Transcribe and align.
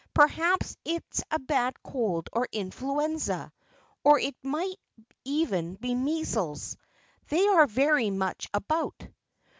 Perhaps 0.15 0.77
it 0.83 1.03
is 1.13 1.21
a 1.29 1.37
bad 1.37 1.75
cold 1.83 2.27
or 2.33 2.47
influenza, 2.51 3.51
or 4.03 4.17
it 4.19 4.35
might 4.41 4.77
even 5.23 5.75
be 5.75 5.93
measles 5.93 6.75
they 7.27 7.47
are 7.47 7.67
very 7.67 8.09
much 8.09 8.47
about." 8.51 8.95